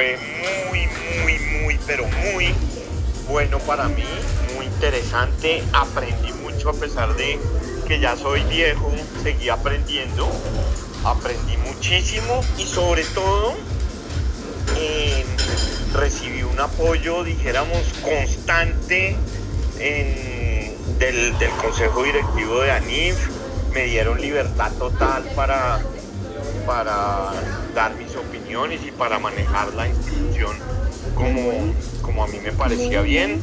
fue 0.00 0.16
muy, 0.70 0.88
muy, 1.20 1.38
muy, 1.62 1.78
pero 1.86 2.06
muy 2.06 2.54
bueno 3.28 3.58
para 3.58 3.86
mí, 3.88 4.04
muy 4.56 4.64
interesante. 4.64 5.62
Aprendí 5.74 6.32
mucho 6.42 6.70
a 6.70 6.72
pesar 6.72 7.14
de 7.16 7.38
que 7.86 8.00
ya 8.00 8.16
soy 8.16 8.42
viejo, 8.44 8.90
seguí 9.22 9.50
aprendiendo. 9.50 10.26
Aprendí 11.04 11.58
muchísimo 11.58 12.42
y 12.56 12.64
sobre 12.64 13.04
todo 13.04 13.54
eh, 14.78 15.22
recibí 15.92 16.44
un 16.44 16.58
apoyo, 16.58 17.22
dijéramos, 17.22 17.82
constante 18.02 19.16
del, 19.76 21.38
del 21.38 21.50
Consejo 21.62 22.04
Directivo 22.04 22.62
de 22.62 22.70
ANIF. 22.70 23.16
Me 23.74 23.84
dieron 23.84 24.18
libertad 24.18 24.72
total 24.78 25.24
para 25.36 25.78
para 26.70 27.32
dar 27.74 27.96
mis 27.96 28.14
opiniones 28.14 28.80
y 28.86 28.92
para 28.92 29.18
manejar 29.18 29.74
la 29.74 29.88
institución 29.88 30.56
como, 31.16 31.74
como 32.00 32.22
a 32.22 32.28
mí 32.28 32.38
me 32.38 32.52
parecía 32.52 33.02
bien 33.02 33.42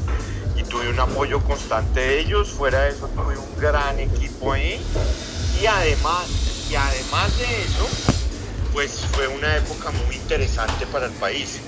y 0.55 0.63
tuve 0.63 0.87
un 0.87 0.97
apoyo 0.97 1.41
constante 1.41 1.99
de 1.99 2.19
ellos. 2.21 2.51
Fuera 2.51 2.83
de 2.83 2.91
eso 2.91 3.09
tuve 3.09 3.37
un 3.37 3.59
gran 3.59 3.99
equipo 3.99 4.53
ahí 4.53 4.79
y 5.61 5.65
además, 5.65 6.25
y 6.71 6.75
además 6.75 7.37
de 7.37 7.63
eso, 7.63 7.89
pues 8.71 9.05
fue 9.11 9.27
una 9.27 9.57
época 9.57 9.91
muy 10.05 10.15
interesante 10.15 10.87
para 10.87 11.07
el 11.07 11.13
país. 11.13 11.59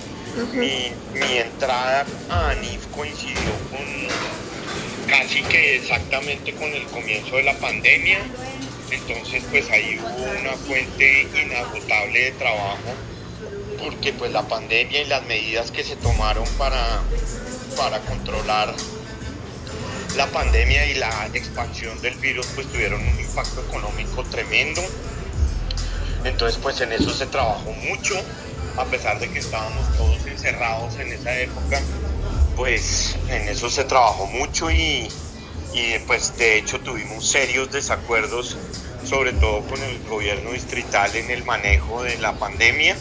mi, 0.54 0.92
mi, 1.12 1.36
entrada 1.36 2.06
a 2.30 2.50
ANIF 2.52 2.86
coincidió 2.86 3.52
con 3.70 5.10
casi 5.10 5.42
que 5.42 5.76
exactamente 5.76 6.54
con 6.54 6.68
el 6.68 6.84
comienzo 6.84 7.36
de 7.36 7.42
la 7.42 7.58
pandemia 7.58 8.20
entonces 8.90 9.42
pues 9.50 9.70
ahí 9.70 10.00
hubo 10.02 10.40
una 10.40 10.52
fuente 10.52 11.28
inagotable 11.42 12.24
de 12.24 12.32
trabajo 12.32 12.94
porque 13.82 14.12
pues 14.12 14.32
la 14.32 14.42
pandemia 14.42 15.02
y 15.02 15.06
las 15.06 15.24
medidas 15.26 15.70
que 15.70 15.84
se 15.84 15.96
tomaron 15.96 16.46
para, 16.58 17.00
para 17.76 18.00
controlar 18.00 18.74
la 20.16 20.26
pandemia 20.26 20.86
y 20.86 20.94
la 20.94 21.28
expansión 21.32 22.00
del 22.02 22.14
virus 22.16 22.46
pues 22.54 22.66
tuvieron 22.68 23.00
un 23.00 23.20
impacto 23.20 23.62
económico 23.62 24.24
tremendo. 24.24 24.82
Entonces 26.24 26.58
pues 26.62 26.80
en 26.80 26.92
eso 26.92 27.10
se 27.10 27.26
trabajó 27.26 27.72
mucho, 27.72 28.14
a 28.76 28.84
pesar 28.84 29.18
de 29.20 29.30
que 29.30 29.38
estábamos 29.38 29.96
todos 29.96 30.26
encerrados 30.26 30.96
en 30.96 31.12
esa 31.12 31.38
época, 31.38 31.80
pues 32.56 33.16
en 33.28 33.48
eso 33.48 33.70
se 33.70 33.84
trabajó 33.84 34.26
mucho 34.26 34.70
y, 34.70 35.08
y 35.72 35.98
pues 36.06 36.36
de 36.36 36.58
hecho 36.58 36.80
tuvimos 36.80 37.26
serios 37.26 37.70
desacuerdos, 37.70 38.56
sobre 39.04 39.32
todo 39.32 39.60
con 39.62 39.82
el 39.82 39.98
gobierno 40.08 40.52
distrital 40.52 41.14
en 41.14 41.30
el 41.30 41.44
manejo 41.44 42.02
de 42.02 42.18
la 42.18 42.34
pandemia, 42.34 42.96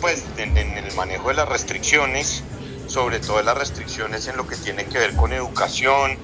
pues 0.00 0.24
en, 0.36 0.56
el 0.56 0.92
manejo 0.94 1.28
de 1.28 1.34
las 1.34 1.48
restricciones, 1.48 2.42
sobre 2.86 3.20
todo 3.20 3.42
las 3.42 3.56
restricciones 3.56 4.26
en 4.26 4.36
lo 4.36 4.46
que 4.46 4.56
tiene 4.56 4.84
que 4.86 4.98
ver 4.98 5.14
con 5.14 5.32
educación 5.32 6.16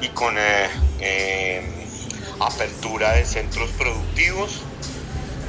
y 0.00 0.08
con 0.08 0.36
eh, 0.36 0.68
eh, 1.00 1.62
apertura 2.40 3.12
de 3.12 3.24
centros 3.24 3.70
productivos. 3.70 4.62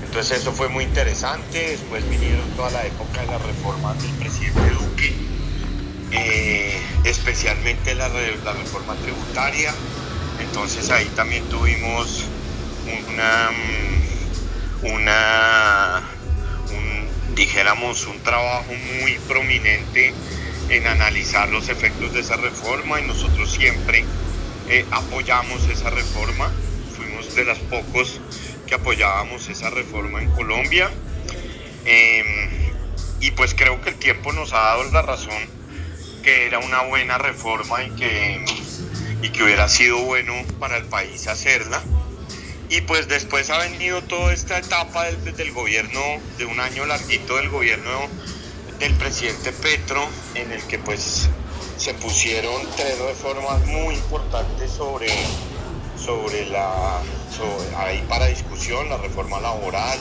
Entonces 0.06 0.40
eso 0.40 0.54
fue 0.54 0.70
muy 0.70 0.86
interesante, 0.86 1.72
después 1.72 2.08
vinieron 2.10 2.50
toda 2.56 2.72
la 2.72 2.86
época 2.86 3.22
de 3.22 3.28
las 3.28 3.42
reformas 3.42 4.02
del 4.02 4.12
presidente 4.14 4.70
Duque 4.72 5.39
eh, 6.12 6.80
especialmente 7.04 7.96
la, 7.96 8.10
la, 8.10 8.54
reforma 8.54 8.96
tributaria. 8.96 9.74
Entonces 10.40 10.90
ahí 10.90 11.06
también 11.16 11.44
tuvimos 11.50 12.26
una, 13.08 13.52
mm, 13.52 14.86
una 14.94 16.04
dijéramos, 17.40 18.06
un 18.06 18.20
trabajo 18.20 18.74
muy 19.02 19.14
prominente 19.28 20.14
en 20.70 20.88
analizar 20.88 21.50
los 21.50 21.70
efectos 21.70 22.14
de 22.14 22.20
esa 22.20 22.36
reforma 22.36 23.00
y 23.00 23.08
nosotros 23.08 23.52
siempre 23.52 24.04
eh, 24.68 24.86
apoyamos 24.92 25.68
esa 25.70 25.90
reforma. 25.90 26.52
Fuimos 26.98 27.34
de 27.36 27.46
los 27.46 27.58
pocos 27.60 28.20
que 28.68 28.76
apoyábamos 28.76 29.48
esa 29.48 29.70
reforma 29.70 30.22
en 30.22 30.30
Colombia. 30.32 30.92
Em, 31.86 32.72
y 33.22 33.32
pues 33.32 33.56
creo 33.56 33.82
que 33.82 33.90
el 33.90 33.96
tiempo 33.96 34.34
nos 34.34 34.54
ha 34.54 34.60
dado 34.60 34.92
la 34.92 35.02
razón 35.02 35.59
que 36.22 36.46
era 36.46 36.60
una 36.60 36.84
buena 36.84 37.18
reforma 37.18 37.84
y 37.84 37.90
que, 37.92 38.46
y 39.22 39.30
que 39.30 39.44
hubiera 39.44 39.68
sido 39.68 40.00
bueno 40.00 40.34
para 40.60 40.78
el 40.78 40.86
país 40.86 41.28
hacerla. 41.28 41.82
Y 42.70 42.82
pues 42.82 43.08
después 43.08 43.50
ha 43.50 43.58
venido 43.58 44.02
toda 44.04 44.32
esta 44.32 44.60
etapa 44.60 45.06
del, 45.06 45.36
del, 45.36 45.52
gobierno, 45.52 46.02
de 46.38 46.46
un 46.46 46.60
año 46.60 46.86
larguito 46.86 47.36
del 47.38 47.50
gobierno 47.50 48.08
del 48.80 48.94
presidente 48.96 49.52
Petro, 49.52 50.08
en 50.36 50.52
el 50.52 50.62
que 50.64 50.78
pues 50.78 51.30
se 51.78 51.94
pusieron 51.94 52.62
tres 52.76 53.00
reformas 53.00 53.66
muy 53.66 53.96
importantes 53.96 54.72
sobre, 54.72 55.08
sobre 55.98 56.46
la, 56.48 57.00
ahí 57.78 58.06
para 58.10 58.28
discusión, 58.28 58.90
la 58.90 58.98
reforma 58.98 59.40
laboral, 59.40 59.98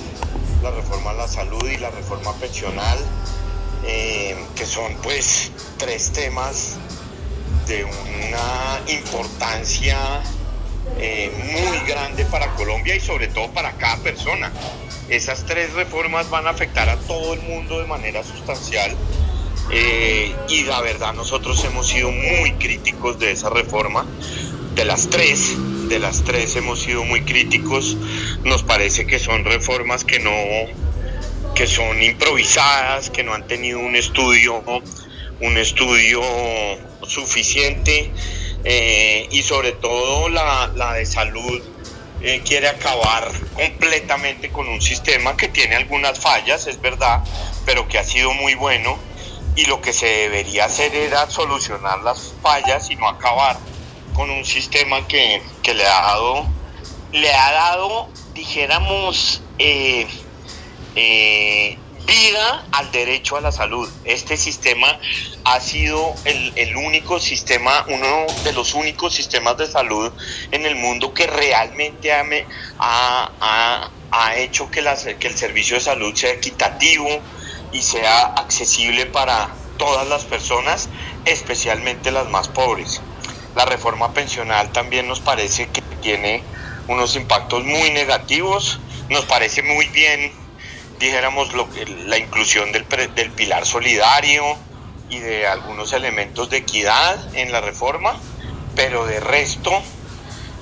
la 0.62 0.70
reforma 0.72 1.10
a 1.10 1.14
la 1.14 1.28
salud 1.28 1.64
y 1.68 1.76
la 1.78 1.90
reforma 1.90 2.34
pensional. 2.34 2.98
Eh, 3.84 4.36
que 4.56 4.66
son 4.66 4.92
pues 5.02 5.52
tres 5.78 6.10
temas 6.12 6.76
de 7.66 7.84
una 7.84 8.80
importancia 8.88 9.96
eh, 10.98 11.30
muy 11.52 11.78
grande 11.86 12.24
para 12.24 12.54
Colombia 12.54 12.96
y 12.96 13.00
sobre 13.00 13.28
todo 13.28 13.50
para 13.52 13.72
cada 13.72 13.98
persona. 13.98 14.52
Esas 15.08 15.44
tres 15.44 15.72
reformas 15.74 16.28
van 16.28 16.46
a 16.46 16.50
afectar 16.50 16.88
a 16.88 16.96
todo 16.96 17.34
el 17.34 17.40
mundo 17.42 17.78
de 17.78 17.86
manera 17.86 18.22
sustancial 18.24 18.96
eh, 19.70 20.34
y 20.48 20.62
la 20.64 20.80
verdad 20.80 21.12
nosotros 21.14 21.62
hemos 21.64 21.88
sido 21.88 22.10
muy 22.10 22.52
críticos 22.52 23.18
de 23.18 23.32
esa 23.32 23.50
reforma, 23.50 24.06
de 24.74 24.84
las 24.84 25.08
tres, 25.08 25.56
de 25.88 25.98
las 25.98 26.24
tres 26.24 26.56
hemos 26.56 26.80
sido 26.80 27.04
muy 27.04 27.22
críticos, 27.22 27.96
nos 28.44 28.62
parece 28.62 29.06
que 29.06 29.18
son 29.18 29.44
reformas 29.44 30.04
que 30.04 30.20
no 30.20 30.30
que 31.58 31.66
son 31.66 32.00
improvisadas, 32.00 33.10
que 33.10 33.24
no 33.24 33.34
han 33.34 33.44
tenido 33.48 33.80
un 33.80 33.96
estudio, 33.96 34.62
un 35.40 35.58
estudio 35.58 36.22
suficiente 37.02 38.12
eh, 38.62 39.26
y 39.32 39.42
sobre 39.42 39.72
todo 39.72 40.28
la, 40.28 40.92
de 40.94 41.04
salud 41.04 41.60
eh, 42.22 42.42
quiere 42.46 42.68
acabar 42.68 43.28
completamente 43.54 44.50
con 44.50 44.68
un 44.68 44.80
sistema 44.80 45.36
que 45.36 45.48
tiene 45.48 45.74
algunas 45.74 46.20
fallas, 46.20 46.68
es 46.68 46.80
verdad, 46.80 47.24
pero 47.66 47.88
que 47.88 47.98
ha 47.98 48.04
sido 48.04 48.32
muy 48.34 48.54
bueno 48.54 48.96
y 49.56 49.64
lo 49.64 49.80
que 49.80 49.92
se 49.92 50.06
debería 50.06 50.66
hacer 50.66 50.94
era 50.94 51.28
solucionar 51.28 52.02
las 52.04 52.34
fallas 52.40 52.88
y 52.88 52.94
no 52.94 53.08
acabar 53.08 53.58
con 54.14 54.30
un 54.30 54.44
sistema 54.44 55.08
que, 55.08 55.42
le 55.64 55.84
ha 55.84 56.02
dado, 56.02 56.46
le 57.10 57.34
ha 57.34 57.50
dado, 57.50 58.08
dijéramos, 58.32 59.42
eh, 59.58 60.06
eh, 61.00 61.78
vida 62.08 62.66
al 62.72 62.90
derecho 62.90 63.36
a 63.36 63.40
la 63.40 63.52
salud. 63.52 63.88
Este 64.04 64.36
sistema 64.36 64.98
ha 65.44 65.60
sido 65.60 66.12
el, 66.24 66.76
único 66.76 67.20
sistema, 67.20 67.84
uno 67.88 68.26
de 68.42 68.52
los 68.52 68.74
únicos 68.74 69.14
sistemas 69.14 69.56
de 69.58 69.68
salud 69.68 70.12
en 70.50 70.66
el 70.66 70.74
mundo 70.74 71.14
que 71.14 71.28
realmente 71.28 72.12
ha, 72.12 73.90
ha, 74.10 74.36
hecho 74.36 74.68
que, 74.70 74.82
que 75.20 75.28
el 75.28 75.36
servicio 75.36 75.76
de 75.76 75.82
salud 75.82 76.14
sea 76.16 76.32
equitativo 76.32 77.08
y 77.70 77.82
sea 77.82 78.22
accesible 78.24 79.06
para 79.06 79.54
todas 79.76 80.08
las 80.08 80.24
personas, 80.24 80.88
especialmente 81.26 82.10
las 82.10 82.28
más 82.28 82.48
pobres. 82.48 83.00
La 83.54 83.66
reforma 83.66 84.12
pensional 84.14 84.72
también 84.72 85.06
nos 85.06 85.20
parece 85.20 85.68
que 85.68 85.82
tiene 86.02 86.42
unos 86.88 87.14
impactos 87.14 87.64
muy 87.64 87.90
negativos. 87.90 88.80
Nos 89.10 89.24
parece 89.26 89.62
muy 89.62 89.86
bien 89.88 90.47
dijéramos, 90.98 91.52
lo 91.54 91.70
que, 91.70 91.86
la 91.86 92.18
inclusión 92.18 92.72
del, 92.72 92.86
del 93.14 93.30
pilar 93.32 93.66
solidario 93.66 94.44
y 95.08 95.18
de 95.18 95.46
algunos 95.46 95.92
elementos 95.92 96.50
de 96.50 96.58
equidad 96.58 97.16
en 97.34 97.52
la 97.52 97.60
reforma, 97.60 98.20
pero 98.74 99.06
de 99.06 99.20
resto, 99.20 99.70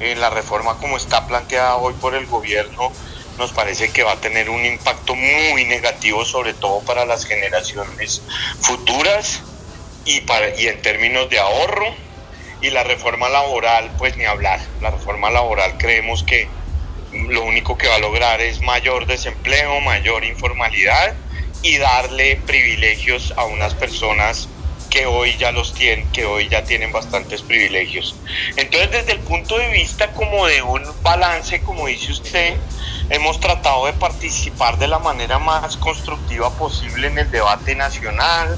en 0.01 0.21
la 0.21 0.31
reforma 0.31 0.79
como 0.79 0.97
está 0.97 1.27
planteada 1.27 1.77
hoy 1.77 1.95
por 1.95 2.15
el 2.15 2.27
gobierno, 2.27 2.93
nos 3.39 3.53
parece 3.53 3.91
que 3.91 4.03
va 4.03 4.13
a 4.13 4.21
tener 4.21 4.49
un 4.49 4.65
impacto 4.65 5.15
muy 5.15 5.65
negativo, 5.65 6.25
sobre 6.25 6.55
todo 6.55 6.83
para 6.85 7.05
las 7.05 7.25
generaciones 7.27 8.23
futuras 8.61 9.43
y, 10.05 10.21
para, 10.23 10.59
y 10.59 10.69
en 10.69 10.81
términos 10.81 11.29
de 11.29 11.39
ahorro. 11.39 11.87
Y 12.63 12.71
la 12.71 12.85
reforma 12.85 13.29
laboral, 13.29 13.95
pues 13.99 14.17
ni 14.17 14.25
hablar. 14.25 14.59
La 14.81 14.91
reforma 14.91 15.31
laboral 15.31 15.77
creemos 15.77 16.25
que 16.25 16.49
lo 17.29 17.45
único 17.45 17.77
que 17.77 17.89
va 17.89 17.97
a 17.97 17.99
lograr 17.99 18.41
es 18.41 18.61
mayor 18.61 19.07
desempleo, 19.07 19.81
mayor 19.81 20.25
informalidad 20.25 21.15
y 21.63 21.79
darle 21.79 22.37
privilegios 22.47 23.33
a 23.37 23.45
unas 23.45 23.75
personas 23.75 24.49
que 24.91 25.07
hoy 25.07 25.37
ya 25.37 25.53
los 25.53 25.75
tienen, 25.75 26.11
que 26.13 26.25
hoy 26.25 26.49
ya 26.49 26.65
tienen 26.65 26.93
bastantes 26.93 27.43
privilegios. 27.43 28.17
Entonces, 28.57 28.91
desde 28.91 29.13
el 29.13 29.21
punto 29.21 29.59
de 29.59 29.71
vista 29.71 30.13
como 30.13 30.47
de 30.47 30.63
un 30.63 30.83
balance, 31.03 31.61
como 31.61 31.87
dice 31.87 32.13
usted, 32.13 32.57
hemos 33.11 33.41
tratado 33.41 33.87
de 33.87 33.93
participar 33.95 34.79
de 34.79 34.89
la 34.89 34.99
manera 34.99 35.39
más 35.39 35.77
constructiva 35.77 36.51
posible 36.57 37.09
en 37.09 37.19
el 37.19 37.31
debate 37.31 37.75
nacional, 37.75 38.57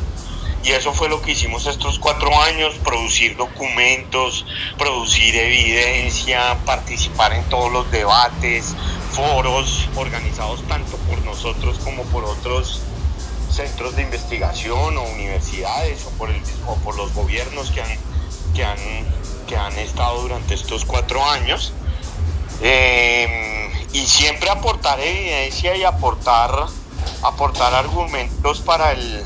y 0.63 0.73
eso 0.73 0.93
fue 0.93 1.09
lo 1.09 1.23
que 1.23 1.33
hicimos 1.33 1.67
estos 1.67 1.99
cuatro 1.99 2.37
años, 2.43 2.75
producir 2.85 3.37
documentos, 3.37 4.45
producir 4.77 5.37
evidencia, 5.37 6.57
participar 6.65 7.33
en 7.33 7.45
todos 7.45 7.73
los 7.73 7.91
debates, 7.91 8.75
foros 9.13 9.89
organizados 9.95 10.63
tanto 10.69 10.97
por 10.97 11.23
nosotros 11.23 11.79
como 11.79 12.03
por 12.05 12.25
otros 12.25 12.83
centros 13.51 13.97
de 13.97 14.03
investigación 14.03 14.97
o 14.97 15.03
universidades 15.03 16.05
o 16.07 16.11
por, 16.11 16.31
el, 16.31 16.41
por 16.85 16.97
los 16.97 17.15
gobiernos 17.15 17.71
que 17.71 17.83
han, 17.83 17.99
que, 18.55 18.65
han, 18.65 18.79
que 19.47 19.57
han 19.57 19.79
estado 19.79 20.23
durante 20.23 20.55
estos 20.55 20.85
cuatro 20.85 21.25
años. 21.25 21.73
Em, 22.61 23.71
y 23.93 24.07
siempre 24.07 24.51
aportar 24.51 25.01
evidencia 25.01 25.77
y 25.77 25.85
aportar, 25.85 26.67
aportar 27.23 27.75
argumentos 27.75 28.61
para 28.61 28.93
el, 28.93 29.25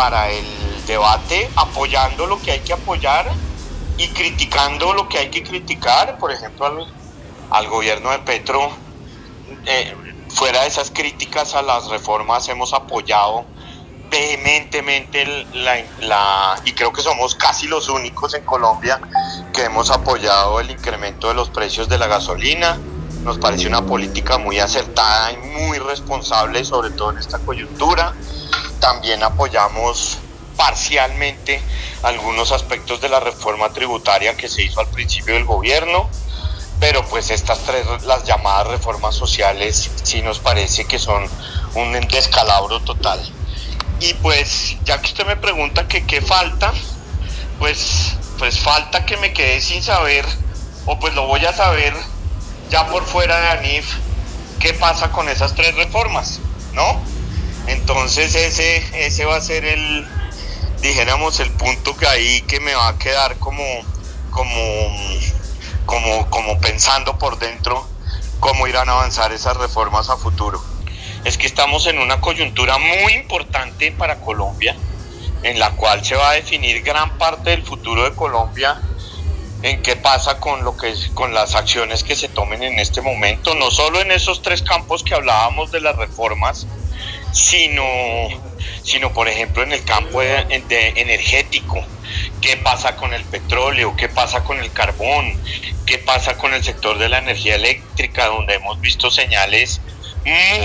para 0.00 0.30
el 0.30 0.46
debate, 0.86 1.50
apoyando 1.56 2.24
lo 2.24 2.40
que 2.40 2.52
hay 2.52 2.60
que 2.60 2.72
apoyar 2.72 3.30
y 3.98 4.08
criticando 4.08 4.94
lo 4.94 5.10
que 5.10 5.18
hay 5.18 5.28
que 5.28 5.42
criticar, 5.42 6.16
por 6.16 6.32
ejemplo, 6.32 6.86
al, 7.50 7.68
gobierno 7.68 8.10
de 8.10 8.20
Petro. 8.20 8.70
Eh, 9.66 9.94
fuera 10.30 10.62
de 10.62 10.68
esas 10.68 10.90
críticas 10.90 11.54
a 11.54 11.60
las 11.60 11.88
reformas, 11.88 12.48
hemos 12.48 12.72
apoyado 12.72 13.44
vehementemente 14.10 15.46
la, 15.52 16.56
y 16.64 16.72
creo 16.72 16.94
que 16.94 17.02
somos 17.02 17.34
casi 17.34 17.66
los 17.66 17.90
únicos 17.90 18.32
en 18.32 18.46
Colombia 18.46 19.02
que 19.52 19.64
hemos 19.64 19.90
apoyado 19.90 20.60
el 20.60 20.70
incremento 20.70 21.28
de 21.28 21.34
los 21.34 21.50
precios 21.50 21.90
de 21.90 21.98
la 21.98 22.06
gasolina. 22.06 22.78
Nos 23.22 23.36
parece 23.36 23.66
una 23.66 23.84
política 23.84 24.38
muy 24.38 24.60
acertada 24.60 25.30
y 25.32 25.36
muy 25.36 25.78
responsable, 25.78 26.64
sobre 26.64 26.88
todo 26.88 27.10
en 27.10 27.18
esta 27.18 27.38
coyuntura. 27.40 28.14
También 28.80 29.22
apoyamos 29.22 30.18
parcialmente 30.56 31.62
algunos 32.02 32.52
aspectos 32.52 33.00
de 33.00 33.08
la 33.08 33.20
reforma 33.20 33.72
tributaria 33.72 34.36
que 34.36 34.48
se 34.48 34.62
hizo 34.62 34.80
al 34.80 34.88
principio 34.88 35.34
del 35.34 35.44
gobierno, 35.44 36.08
pero 36.78 37.04
pues 37.06 37.30
estas 37.30 37.60
tres, 37.60 37.86
las 38.04 38.24
llamadas 38.24 38.66
reformas 38.66 39.14
sociales, 39.14 39.90
sí 40.02 40.22
nos 40.22 40.38
parece 40.38 40.86
que 40.86 40.98
son 40.98 41.28
un 41.74 41.92
descalabro 42.08 42.80
total. 42.80 43.20
Y 44.00 44.14
pues 44.14 44.76
ya 44.84 45.00
que 45.00 45.08
usted 45.08 45.26
me 45.26 45.36
pregunta 45.36 45.86
que 45.86 46.06
qué 46.06 46.22
falta, 46.22 46.72
pues, 47.58 48.16
pues 48.38 48.58
falta 48.58 49.04
que 49.04 49.18
me 49.18 49.32
quede 49.34 49.60
sin 49.60 49.82
saber, 49.82 50.24
o 50.86 50.98
pues 50.98 51.14
lo 51.14 51.26
voy 51.26 51.44
a 51.44 51.52
saber 51.52 51.94
ya 52.70 52.86
por 52.88 53.04
fuera 53.04 53.38
de 53.40 53.48
ANIF, 53.48 53.94
qué 54.58 54.72
pasa 54.72 55.10
con 55.10 55.28
esas 55.28 55.54
tres 55.54 55.74
reformas, 55.74 56.40
¿no? 56.72 57.00
Entonces 57.66 58.34
ese, 58.34 59.06
ese 59.06 59.24
va 59.24 59.36
a 59.36 59.40
ser 59.40 59.64
el, 59.64 60.06
dijéramos, 60.80 61.40
el 61.40 61.50
punto 61.52 61.96
que 61.96 62.06
ahí 62.06 62.42
que 62.42 62.60
me 62.60 62.74
va 62.74 62.88
a 62.88 62.98
quedar 62.98 63.36
como, 63.38 63.64
como, 64.30 64.52
como, 65.86 66.30
como 66.30 66.60
pensando 66.60 67.18
por 67.18 67.38
dentro 67.38 67.86
cómo 68.40 68.66
irán 68.66 68.88
a 68.88 68.92
avanzar 68.92 69.32
esas 69.32 69.56
reformas 69.56 70.08
a 70.08 70.16
futuro. 70.16 70.62
Es 71.24 71.36
que 71.36 71.46
estamos 71.46 71.86
en 71.86 71.98
una 71.98 72.20
coyuntura 72.20 72.78
muy 72.78 73.12
importante 73.12 73.92
para 73.92 74.20
Colombia, 74.20 74.74
en 75.42 75.58
la 75.58 75.70
cual 75.72 76.04
se 76.04 76.16
va 76.16 76.30
a 76.30 76.34
definir 76.34 76.82
gran 76.82 77.18
parte 77.18 77.50
del 77.50 77.62
futuro 77.62 78.04
de 78.04 78.14
Colombia 78.14 78.80
en 79.62 79.82
qué 79.82 79.96
pasa 79.96 80.40
con 80.40 80.64
lo 80.64 80.74
que 80.76 80.94
con 81.12 81.34
las 81.34 81.54
acciones 81.54 82.02
que 82.02 82.16
se 82.16 82.30
tomen 82.30 82.62
en 82.62 82.78
este 82.78 83.02
momento, 83.02 83.54
no 83.54 83.70
solo 83.70 84.00
en 84.00 84.10
esos 84.10 84.40
tres 84.40 84.62
campos 84.62 85.02
que 85.02 85.14
hablábamos 85.14 85.70
de 85.70 85.82
las 85.82 85.96
reformas, 85.96 86.66
sino, 87.32 87.84
sino 88.82 89.12
por 89.12 89.28
ejemplo 89.28 89.62
en 89.62 89.72
el 89.72 89.84
campo 89.84 90.20
de, 90.20 90.46
energético. 90.96 91.84
¿Qué 92.40 92.56
pasa 92.56 92.96
con 92.96 93.14
el 93.14 93.24
petróleo? 93.24 93.94
¿Qué 93.96 94.08
pasa 94.08 94.42
con 94.42 94.58
el 94.58 94.72
carbón? 94.72 95.40
¿Qué 95.86 95.98
pasa 95.98 96.36
con 96.36 96.54
el 96.54 96.64
sector 96.64 96.98
de 96.98 97.08
la 97.08 97.18
energía 97.18 97.54
eléctrica, 97.54 98.26
donde 98.26 98.54
hemos 98.54 98.80
visto 98.80 99.10
señales 99.10 99.80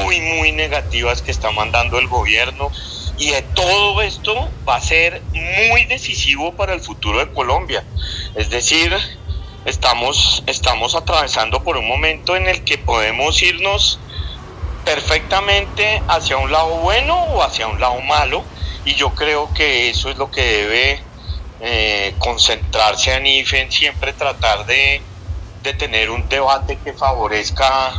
muy, 0.04 0.22
muy 0.22 0.52
negativas 0.52 1.22
que 1.22 1.32
está 1.32 1.52
mandando 1.52 2.00
el 2.00 2.08
gobierno? 2.08 2.72
Y 3.18 3.32
todo 3.54 4.02
esto 4.02 4.50
va 4.68 4.76
a 4.76 4.82
ser 4.82 5.22
muy 5.70 5.86
decisivo 5.86 6.54
para 6.54 6.74
el 6.74 6.82
futuro 6.82 7.20
de 7.20 7.32
Colombia. 7.32 7.84
Es 8.36 8.50
decir, 8.50 8.94
estamos, 9.66 10.44
estamos 10.48 10.96
atravesando 10.96 11.64
por 11.64 11.78
un 11.78 11.88
momento 11.88 12.36
en 12.36 12.48
el 12.48 12.64
que 12.64 12.78
podemos 12.78 13.42
irnos 13.42 14.00
perfectamente 14.86 16.04
hacia 16.08 16.38
un 16.38 16.52
lado 16.52 16.78
bueno 16.80 17.20
o 17.26 17.44
hacia 17.44 17.68
un 17.68 17.80
lado 17.82 18.00
malo 18.02 18.48
y 18.86 18.96
yo 18.96 19.14
creo 19.16 19.52
que 19.52 19.90
eso 19.90 20.10
es 20.10 20.18
lo 20.18 20.30
que 20.30 20.42
debe 20.44 21.08
eh, 21.60 22.16
concentrarse 22.20 23.12
a 23.14 23.20
NIFE 23.20 23.72
siempre 23.72 24.14
tratar 24.14 24.66
de, 24.68 25.10
de 25.64 25.74
tener 25.74 26.12
un 26.12 26.30
debate 26.30 26.80
que 26.84 26.94
favorezca, 26.94 27.94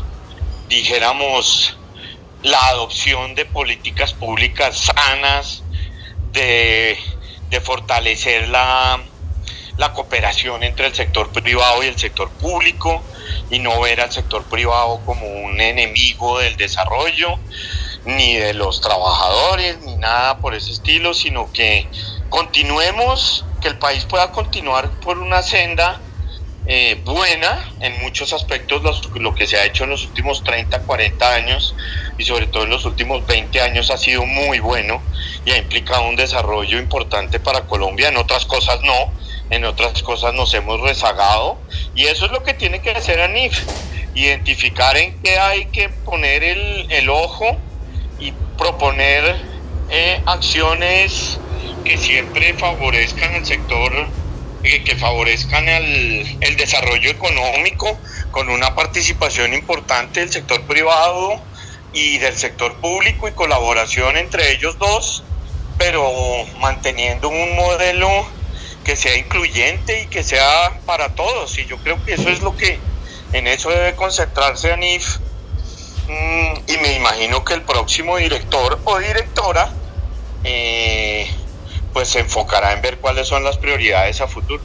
dijéramos, 0.68 1.76
la 2.42 2.68
adopción 2.68 3.34
de 3.34 3.46
políticas 3.46 4.14
públicas 4.14 4.76
sanas, 4.94 5.66
de, 6.32 6.98
de 7.50 7.60
fortalecer 7.60 8.48
la, 8.48 9.04
la 9.76 9.92
cooperación 9.92 10.62
entre 10.62 10.86
el 10.86 10.94
sector 10.94 11.30
privado 11.32 11.82
y 11.82 11.86
el 11.86 11.98
sector 11.98 12.32
público 12.36 13.06
y 13.50 13.58
no 13.58 13.80
ver 13.80 14.00
al 14.00 14.10
sector 14.10 14.48
privado 14.48 15.02
como 15.04 15.26
un 15.26 15.60
enemigo 15.60 16.38
del 16.38 16.56
desarrollo, 16.56 17.38
ni 18.04 18.36
de 18.36 18.54
los 18.54 18.80
trabajadores, 18.80 19.80
ni 19.80 19.96
nada 19.96 20.40
por 20.40 20.54
ese 20.54 20.72
estilo, 20.72 21.12
sino 21.12 21.50
que 21.52 21.90
continuemos, 22.28 23.44
que 23.60 23.68
el 23.68 23.78
país 23.78 24.04
pueda 24.04 24.30
continuar 24.32 24.98
por 25.00 25.18
una 25.18 25.42
senda 25.42 26.00
eh, 26.68 27.00
buena 27.04 27.64
en 27.80 28.00
muchos 28.00 28.32
aspectos, 28.32 28.82
lo 29.14 29.34
que 29.34 29.46
se 29.46 29.56
ha 29.56 29.64
hecho 29.64 29.84
en 29.84 29.90
los 29.90 30.04
últimos 30.04 30.42
30, 30.42 30.84
40 30.84 31.34
años 31.34 31.76
y 32.18 32.24
sobre 32.24 32.48
todo 32.48 32.64
en 32.64 32.70
los 32.70 32.84
últimos 32.84 33.24
20 33.24 33.60
años 33.60 33.90
ha 33.90 33.96
sido 33.96 34.24
muy 34.26 34.58
bueno 34.58 35.04
y 35.44 35.52
ha 35.52 35.58
implicado 35.58 36.02
un 36.08 36.16
desarrollo 36.16 36.78
importante 36.78 37.38
para 37.38 37.66
Colombia, 37.66 38.08
en 38.08 38.16
otras 38.16 38.46
cosas 38.46 38.80
no, 38.82 39.14
en 39.50 39.64
otras 39.64 40.02
cosas 40.02 40.34
nos 40.34 40.52
hemos 40.54 40.80
rezagado 40.80 41.58
y 41.94 42.06
eso 42.06 42.26
es 42.26 42.32
lo 42.32 42.42
que 42.42 42.54
tiene 42.54 42.80
que 42.80 42.90
hacer 42.90 43.20
ANIF, 43.20 43.58
identificar 44.14 44.96
en 44.96 45.20
qué 45.22 45.38
hay 45.38 45.66
que 45.66 45.88
poner 45.88 46.42
el, 46.42 46.86
el 46.90 47.08
ojo 47.08 47.56
y 48.18 48.32
proponer 48.58 49.36
eh, 49.90 50.20
acciones 50.26 51.38
que 51.84 51.96
siempre 51.96 52.54
favorezcan 52.54 53.34
al 53.34 53.46
sector, 53.46 53.92
eh, 54.64 54.82
que 54.82 54.96
favorezcan 54.96 55.68
el, 55.68 56.38
el 56.40 56.56
desarrollo 56.56 57.10
económico 57.10 57.98
con 58.32 58.48
una 58.48 58.74
participación 58.74 59.54
importante 59.54 60.20
del 60.20 60.30
sector 60.30 60.62
privado 60.62 61.40
y 61.92 62.18
del 62.18 62.36
sector 62.36 62.74
público 62.80 63.28
y 63.28 63.32
colaboración 63.32 64.16
entre 64.16 64.52
ellos 64.52 64.78
dos, 64.78 65.22
pero 65.78 66.12
manteniendo 66.58 67.28
un 67.28 67.54
modelo 67.54 68.26
que 68.86 68.94
sea 68.94 69.16
incluyente 69.16 70.02
y 70.02 70.06
que 70.06 70.22
sea 70.22 70.80
para 70.86 71.08
todos. 71.16 71.58
Y 71.58 71.66
yo 71.66 71.76
creo 71.78 72.00
que 72.04 72.14
eso 72.14 72.28
es 72.28 72.40
lo 72.40 72.56
que 72.56 72.78
en 73.32 73.48
eso 73.48 73.68
debe 73.68 73.96
concentrarse 73.96 74.72
ANIF. 74.72 75.18
Mm, 76.06 76.54
y 76.68 76.76
me 76.78 76.92
imagino 76.94 77.44
que 77.44 77.54
el 77.54 77.62
próximo 77.62 78.16
director 78.16 78.80
o 78.84 78.98
directora 79.00 79.68
eh, 80.44 81.28
pues 81.92 82.10
se 82.10 82.20
enfocará 82.20 82.74
en 82.74 82.82
ver 82.82 83.00
cuáles 83.00 83.26
son 83.26 83.42
las 83.42 83.58
prioridades 83.58 84.20
a 84.20 84.28
futuro. 84.28 84.62